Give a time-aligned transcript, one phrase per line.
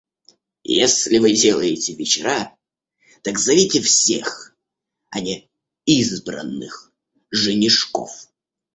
[0.63, 2.57] Если вы делаете вечера,
[3.21, 4.57] так зовите всех,
[5.11, 5.47] а не
[5.85, 6.91] избранных
[7.29, 8.09] женишков.